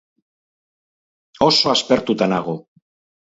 [1.47, 2.55] Oso aspertuta nago.